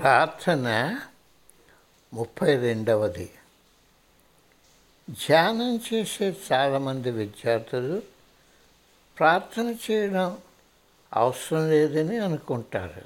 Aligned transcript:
ప్రార్థన 0.00 1.00
ముప్పై 2.14 2.56
రెండవది 2.56 3.30
ధ్యానం 5.10 5.80
చేసే 5.94 6.36
చాలామంది 6.52 7.10
విద్యార్థులు 7.10 8.02
ప్రార్థన 9.18 9.74
చేయడం 9.90 10.38
అవసరం 11.14 11.70
లేదని 11.70 12.18
అనుకుంటారు. 12.18 13.04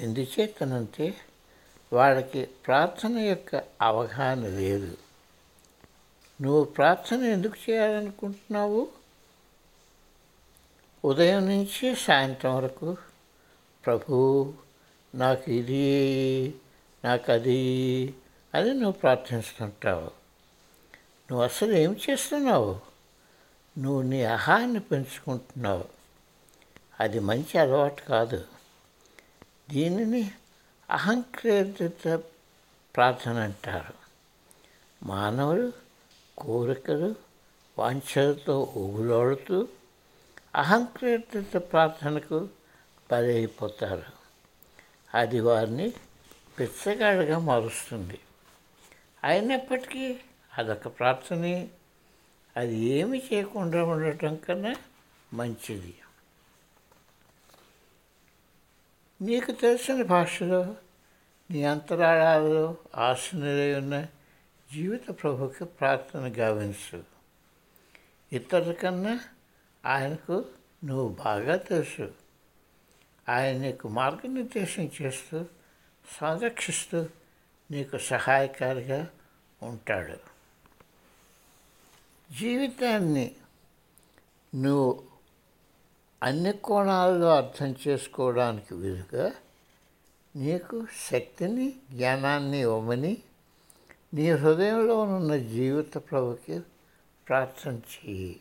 ఎందుచేతనంటే 0.00 1.14
వాళ్ళకి 1.92 2.46
ప్రార్థన 2.46 3.18
యొక్క 3.18 3.62
అవగాహన 3.82 4.40
లేదు. 4.40 4.96
నువ్వు 6.42 6.64
ప్రార్థన 6.64 7.22
ఎందుకు 7.22 7.70
చేయాలనుకుంటున్నావు? 7.70 8.88
ఉదయం 11.04 11.48
నుంచి 11.48 11.96
సాయంత్రం 11.96 12.56
వరకు 12.56 12.96
ప్రభు 13.86 14.54
నాకు 15.14 15.50
ఇది 15.50 16.54
నాకు 17.04 17.32
అది 17.32 17.60
అని 18.54 18.68
నువ్వు 18.70 18.92
ప్రార్థిస్తుంటావు. 18.92 20.04
నువ్వు 21.30 21.42
అసలు 21.42 21.72
ఏం 21.72 21.96
చేస్తున్నావు? 22.10 22.80
నువ్వు 23.78 24.02
నీ 24.02 24.24
అహాన్ని 24.24 24.80
పెంచుకుంటున్నావు. 24.80 25.84
అది 27.00 27.18
మంచి 27.18 27.58
అలవాటు 27.58 28.02
కాదు. 28.02 28.44
దీనిని 29.70 30.30
అహంక్రేరిత 30.90 32.20
ప్రార్థన 32.96 33.36
అంటారు. 33.36 33.94
మానవులు 35.02 35.72
కోరికలు 36.38 37.14
వాంఛలతో 37.78 38.72
ఊగులాడుతూ 38.76 39.68
అహంక్రేరిత 40.54 41.56
ప్రార్థనకు 41.56 42.48
బలైపోతారు. 43.12 44.16
అది 45.16 45.40
వారిని 45.40 45.92
పిచ్చగాడిగా 46.58 47.38
మారుస్తుంది. 47.38 48.20
అయినప్పటికీ 49.24 50.18
అదొక 50.58 50.98
ప్రార్థనే. 50.98 51.70
అది 52.56 52.76
ఏమి 52.76 53.22
చేయకుండా 53.32 53.84
ఉండటం 53.84 54.36
కన్నా 54.36 54.74
మంచిది. 55.32 55.94
నీకు 59.22 59.52
తెలిసిన 59.52 60.02
భాషలో 60.02 60.76
నీ 61.50 61.64
అంతరాళాలలో 61.64 62.76
ఆశనులై 62.94 63.74
ఉన్న 63.74 64.06
జీవిత 64.72 65.22
ప్రభుకి 65.22 65.64
ప్రార్థన 65.64 66.32
గావించు. 66.38 67.04
ఇతరుల 68.32 68.72
కన్నా 68.72 69.20
ఆయనకు 69.86 70.44
నువ్వు 70.84 71.08
బాగా 71.08 71.56
తెలుసు. 71.56 72.25
ఆయన 73.28 73.56
నీకు 73.56 73.88
మార్గనిర్దేశం 73.88 74.90
చేస్తూ 75.02 75.44
సంరక్షిస్తూ 76.20 77.06
నీకు 77.70 77.96
సహాయకారిగా 77.96 79.10
ఉంటాడు. 79.62 80.18
జీవితాన్ని 82.30 83.34
నువ్వు 84.54 85.02
అన్ని 86.22 86.52
కోణాల్లో 86.52 87.36
అర్థం 87.36 87.74
చేసుకోవడానికి 87.88 88.74
వీలుగా 88.74 89.32
నీకు 90.36 90.86
శక్తిని 91.10 91.72
జ్ఞానాన్ని 91.90 92.60
ఇవ్వమని 92.60 93.16
నీ 94.14 94.30
హృదయంలో 94.30 95.00
ఉన్న 95.00 95.36
జీవిత 95.36 95.96
ప్రభుకి 95.96 96.60
ప్రార్థన 97.28 97.76
చెయ్యి. 97.76 98.40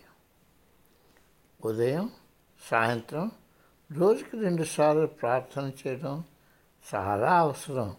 ఉదయం 1.66 2.10
సాయంత్రం 2.62 3.32
రోజుకి 3.92 4.38
రెండుసార్లు 4.38 5.08
ప్రార్థన 5.08 5.72
చేయడం 5.88 6.24
చాలా 6.96 7.40
అవసరం. 7.40 7.96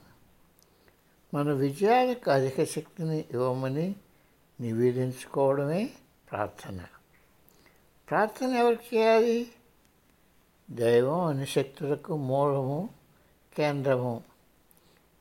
మన 1.35 1.53
విజయాలకు 1.53 2.31
అధిక 2.31 2.65
శక్తిని 2.65 3.25
ఇవ్వమని 3.31 3.95
నివేదించుకోవడమే 4.61 5.91
ప్రార్థన. 6.31 6.81
ప్రార్థన 8.11 8.47
ఎవరికి 8.47 8.97
చేయాలి? 8.97 9.53
దైవం 10.71 11.21
అన్ని 11.21 11.47
శక్తులకు 11.47 12.17
మూలము 12.17 12.89
కేంద్రము. 13.57 14.25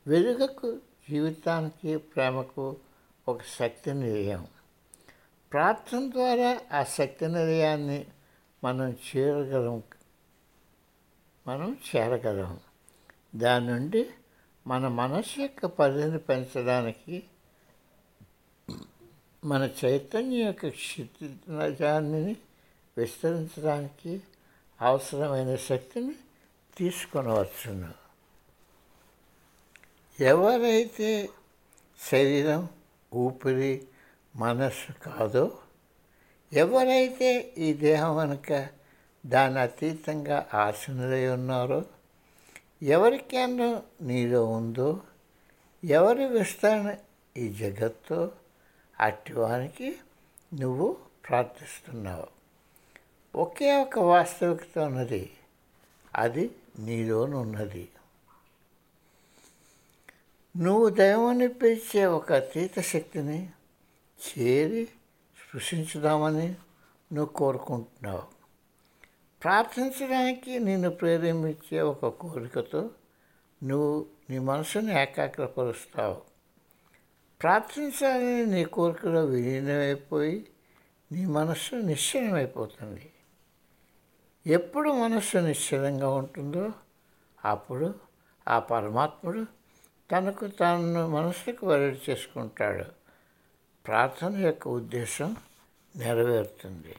వెలుగకు 0.07 0.77
జీవితానికి 1.09 1.97
ప్రేమకు 1.97 2.75
ఒక 3.27 3.39
శక్తి 3.59 3.93
నిలయం. 3.93 4.47
ప్రార్థన 5.51 6.09
ద్వారా 6.11 6.61
ఆ 6.73 6.83
శక్తి 6.83 7.27
నిలయాన్ని 7.27 8.05
మనం 8.63 8.91
చేరగలం 8.91 9.83
మనం 11.47 11.77
చేరగలం. 11.95 12.59
దాని 13.35 13.67
నుండి 13.67 14.09
మన 14.67 14.87
మనసు 14.87 15.41
యొక్క 15.41 15.65
పరిధిని 15.65 16.19
పెంచడానికి 16.19 17.23
మన 19.43 19.69
చైతన్యం 19.85 20.47
యొక్క 20.47 20.67
క్షితిజాన్ని 20.67 22.35
విస్తరించడానికి 22.97 24.21
అవసరమైన 24.81 25.55
శక్తిని 25.55 26.15
తీసుకొనవచ్చును. 26.77 27.93
ఎవరైతే 30.19 31.29
శరీరం 32.11 32.69
ఊపిరి 33.13 33.87
మనస్సు 34.35 34.91
కాదో 34.91 35.57
ఎవరైతే 36.53 37.53
ఈ 37.57 37.73
దేహం 37.73 38.17
వెనుక 38.17 38.67
దాని 39.25 39.59
అతీతంగా 39.59 40.47
ఆసనులై 40.53 41.27
ఉన్నారో? 41.27 41.85
ఎవరి 42.83 43.17
కేంద్రం 43.17 43.81
నీలో 44.01 44.45
ఉందో? 44.45 45.01
ఎవరి 45.83 46.25
విస్తరణ 46.25 46.95
ఈ 47.37 47.53
జగత్తో 47.53 48.31
అట్టివానికి 48.99 49.95
నువ్వు 50.53 50.97
ప్రార్థిస్తున్నావు. 51.29 52.27
ఒకే 53.37 53.75
ఒక 53.75 53.99
వాస్తవికత 53.99 54.79
ఉన్నది. 54.79 55.31
అది 56.15 56.51
నీలోనున్నది. 56.79 57.89
నువ్వు 60.57 60.89
దైవాన్ని 60.89 61.47
పిలిచే 61.47 62.05
ఒక 62.05 62.33
అతీత 62.33 62.79
శక్తిని 62.79 63.49
చేరి 64.29 64.85
స్పృశించుదామని 64.85 66.47
నువ్వు 67.13 67.25
కోరుకుంటున్నావు. 67.25 68.35
ప్రార్థించడానికి 69.43 70.59
నిన్ను 70.59 70.89
ప్రేరేపించే 70.89 71.81
ఒక 71.81 72.07
కోరికతో 72.07 72.89
నువ్వు 73.63 74.05
నీ 74.29 74.39
మనసుని 74.39 75.01
ఏకాగ్రపరుస్తావు. 75.01 76.21
ప్రార్థించాలని 77.41 78.45
నీ 78.45 78.65
కోరికలో 78.65 79.25
విలీనమైపోయి 79.25 80.47
నీ 81.11 81.25
మనస్సు 81.25 81.75
నిశ్చలమైపోతుంది. 81.75 83.11
ఎప్పుడు 84.47 84.89
మనస్సు 84.89 85.37
నిశ్చలంగా 85.37 86.09
ఉంటుందో 86.09 86.71
అప్పుడు 87.45 87.95
ఆ 88.47 88.59
పరమాత్ముడు 88.59 89.45
తనకు 90.11 90.47
తాను 90.47 91.07
మనసుకు 91.07 91.67
వెల్లడి 91.67 92.11
చేసుకుంటాడు. 92.11 92.85
ప్రార్థన 93.85 94.37
యొక్క 94.37 94.67
ఉద్దేశం 94.67 95.35
నెరవేరుతుంది. 95.95 96.95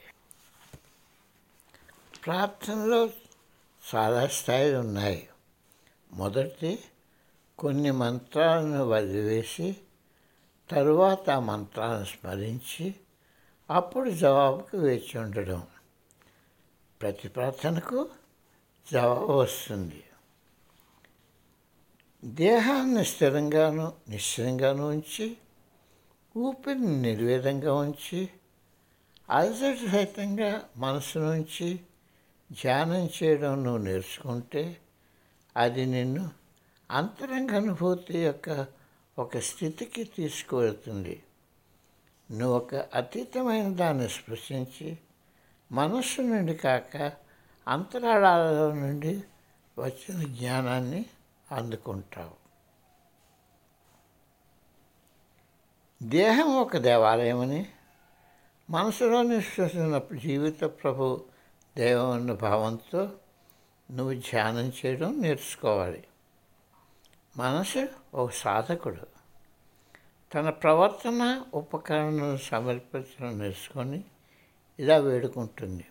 ప్రార్థనలో 2.27 3.11
చాలా 3.95 4.27
స్థాయిలు 4.27 4.79
ఉన్నాయి. 4.79 5.29
మొదటి 6.13 6.79
కొన్ని 7.59 7.91
మంత్రాలను 7.91 8.85
వదిలివేసి 8.85 9.77
తరువాత 10.71 11.31
ఆ 11.31 11.39
మంత్రాలను 11.41 12.05
స్మరించి 12.05 12.95
అప్పుడు 13.71 14.11
జవాబుకు 14.11 14.77
వేచి 14.77 15.19
ఉండడం. 15.19 15.67
ప్రతి 17.03 17.29
ప్రార్థనకు 17.29 18.09
జవాబు 18.93 19.33
వస్తుంది. 19.33 20.03
దేహాన్ని 22.25 23.05
స్థిరంగాను 23.05 23.93
నిశ్చయంగాను 24.09 24.89
ఉంచి 24.89 25.37
ఊపిరిని 26.37 27.03
నిర్వేదంగా 27.03 27.75
ఉంచి 27.75 28.29
అలసట 29.31 29.91
సహితంగా 29.91 30.69
మనసు 30.77 31.19
నుంచి 31.19 31.81
ధ్యానం 32.53 33.09
చేయడం 33.23 33.65
నువ్వు 33.65 33.83
నేర్చుకుంటే 33.83 34.81
అది 35.57 35.87
నిన్ను 35.87 36.31
అంతరంగ 36.91 37.51
అనుభూతి 37.57 38.19
యొక్క 38.19 38.67
ఒక 39.19 39.39
స్థితికి 39.39 40.05
తీసుకువెళ్తుంది. 40.05 41.23
నువ్వు 42.31 42.57
ఒక 42.57 42.75
అతీతమైన 42.75 43.75
దాన్ని 43.75 44.09
స్పృశించి 44.09 44.99
మనస్సు 45.73 46.21
నుండి 46.21 46.55
కాక 46.55 47.13
అంతరాళాలలో 47.69 48.75
నుండి 48.75 49.25
వచ్చిన 49.79 50.23
జ్ఞానాన్ని 50.23 51.05
అందుకుంటావు. 51.53 52.47
దేహం 56.03 56.57
ఒక 56.57 56.77
దేవాలయమని 56.77 57.67
మనసులో 58.71 59.23
నిశ్వసిన 59.23 60.01
జీవిత 60.15 60.65
ప్రభు 60.65 61.25
దైవం 61.77 62.35
భావంతో 62.35 63.13
నువ్వు 63.91 64.15
ధ్యానం 64.15 64.73
చేయడం 64.87 65.23
నేర్చుకోవాలి. 65.23 66.05
మనసు 67.37 67.89
ఒక 68.15 68.31
సాధకుడు. 68.31 69.07
తన 70.35 70.51
ప్రవర్తన 70.51 71.45
ఉపకరణను 71.55 72.37
సమర్పించడం 72.37 73.39
నేర్చుకొని 73.39 74.05
ఇలా 74.79 74.97
వేడుకుంటుంది. 74.97 75.85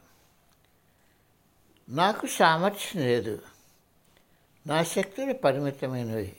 నాకు 1.90 2.28
సామర్థ్యం 2.28 3.04
లేదు. 3.04 3.42
నా 4.68 4.84
శక్తులు 4.84 5.34
పరిమితమైనవి. 5.34 6.38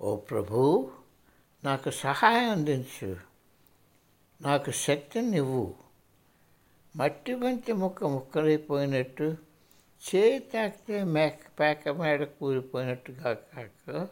ఓ 0.00 0.16
ప్రభు 0.16 0.92
నాకు 1.64 1.90
సహాయం 1.90 2.50
అందించు. 2.50 3.16
నాకు 4.42 4.70
శక్తిని 4.70 5.36
ఇవ్వు. 5.36 5.81
మట్టి 6.96 7.34
బంతి 7.34 7.72
ముక్క 7.72 8.04
ముక్కలైపోయినట్టు 8.04 9.36
చేయి 10.02 10.38
తాకితే 10.38 11.04
మేక 11.04 11.38
పేక 11.60 11.88
మేడ 11.88 12.24
కూలిపోయినట్టుగా 12.24 13.32
కాక 13.32 14.08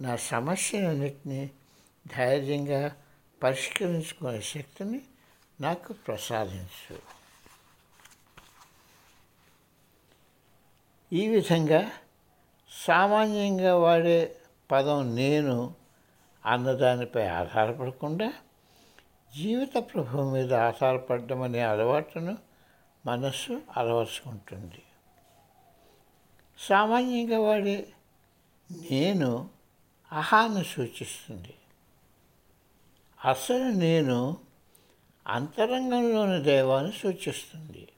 నా 0.00 0.16
సమస్యలన్నింటినీ 0.16 1.50
ధైర్యంగా 2.06 2.96
పరిష్కరించుకునే 3.42 4.40
శక్తిని 4.40 5.00
నాకు 5.60 5.92
ప్రసాదించు. 5.92 6.98
ఈ 11.12 11.28
విధంగా 11.28 11.92
సామాన్యంగా 12.70 13.76
వాడే 13.76 14.36
పదం 14.70 15.14
నేను 15.14 15.74
అన్నదానిపై 16.46 17.26
ఆధారపడకుండా 17.26 18.32
జీవిత 19.36 19.74
ప్రభు 19.78 20.22
మీద 20.22 20.54
ఆధారపడడం 20.54 21.42
అనే 21.42 21.60
అలవాటును 21.60 22.38
మనస్సు 23.06 23.62
అలవర్చుకుంటుంది. 23.76 24.82
సామాన్యంగా 26.58 27.40
వాడే 27.40 27.88
నేను 28.72 29.50
అహాన్ని 30.12 30.64
సూచిస్తుంది. 30.64 31.54
అసలు 33.24 33.64
నేను 33.64 34.36
అంతరంగంలోని 35.26 36.42
దైవాన్ని 36.42 36.92
సూచిస్తుంది. 36.92 37.88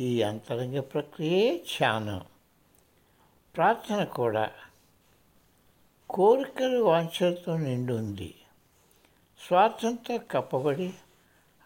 ఈ 0.00 0.22
అంతరంగ 0.22 0.80
ప్రక్రియే 0.80 1.58
ధ్యానం. 1.58 2.24
ప్రార్థన 3.56 4.04
కూడా 4.04 4.50
కోరికలు 6.10 6.78
వాంఛలతో 6.78 7.56
నిండి 7.56 7.92
ఉంది. 7.92 8.34
స్వార్థంతో 9.48 10.18
కప్పబడి 10.18 10.94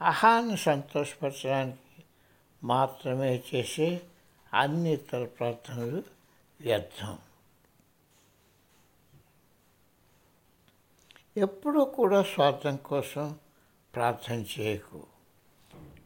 అహాన్ని 0.00 0.56
సంతోషపరచడానికి 0.56 2.04
మాత్రమే 2.64 3.42
చేసే 3.54 4.02
అన్ని 4.54 4.92
ఇతర 4.92 5.24
ప్రార్థనలు 5.24 6.02
వ్యర్థం. 6.60 7.18
ఎప్పుడూ 11.36 11.84
కూడా 11.84 12.22
స్వార్థం 12.22 12.76
కోసం 12.76 13.36
ప్రార్థన 13.94 14.44
చేయకు. 14.58 15.06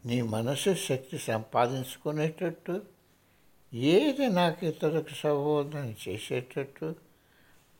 నీ 0.06 0.22
మనసు 0.22 0.74
శక్తి 0.74 1.18
సంపాదించుకునేటట్టు 1.18 2.82
ఏది 3.74 4.28
నాకు 4.28 4.66
ఇతరులకు 4.66 5.14
సబోధన 5.14 5.94
చేసేటట్టు 6.08 6.94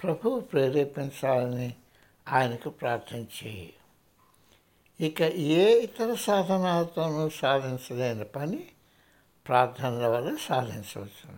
ప్రభువు 0.03 0.41
ప్రేరేపించాలని 0.41 1.75
ఆయనకు 2.29 2.71
ప్రార్థన 2.71 3.19
చేయి. 3.19 3.75
ఇక 5.03 5.23
ఏ 5.23 5.81
ఇతర 5.81 6.15
సాధనాలతోనూ 6.15 7.29
సాధించలేని 7.29 8.25
పని 8.25 8.69
ప్రార్థనల 9.47 10.07
వల్ల 10.07 10.37
సాధించవచ్చు. 10.37 11.35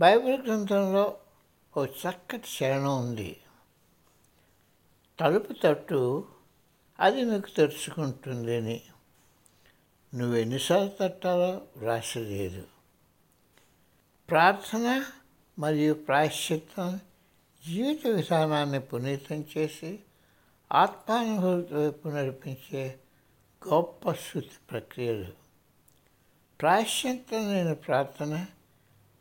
బైబిల్ 0.00 0.42
గ్రంథంలో 0.42 1.16
ఓ 1.76 1.84
చక్కటి 1.84 2.48
శరణం 2.48 3.00
ఉంది. 3.00 3.36
తలుపు 5.20 5.52
తట్టు 5.52 6.28
అది 7.00 7.24
మీకు 7.24 7.50
తెరుచుకుంటుందని. 7.50 8.82
నువ్వు 10.14 10.36
ఎన్నిసార్లు 10.36 10.90
తట్టాలో 11.00 11.62
వ్రాసలేదు 11.76 12.66
ప్రార్థన 14.30 15.04
మరియు 15.58 15.94
ప్రాయశ్చిత్తం 15.94 17.00
జీవిత 17.66 18.06
విధానాన్ని 18.06 18.80
పునీతం 18.80 19.44
చేసి 19.58 19.98
ఆత్మానుభూతి 20.72 21.74
వైపు 21.74 22.08
నడిపించే 22.08 22.98
గొప్ప 23.68 24.12
శుద్ధి 24.12 24.50
ప్రక్రియలు. 24.70 25.32
ప్రాయశ్చిత్తం 26.60 27.52
లేని 27.52 27.74
ప్రార్థన 27.74 28.46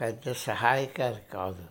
పెద్ద 0.02 0.32
సహాయకారి 0.32 1.22
కాదు. 1.34 1.68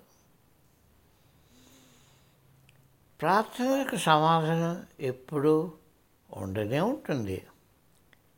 ప్రార్థనలకు 3.21 3.97
సమాధానం 3.97 4.87
ఎప్పుడూ 5.01 5.73
ఉండనే 6.33 6.81
ఉంటుంది. 6.81 7.47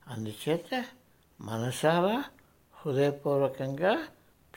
అందుచేత 0.06 0.84
మనసారా 1.40 2.24
హృదయపూర్వకంగా 2.72 4.08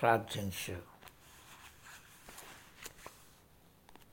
ప్రార్థించు. 0.02 0.95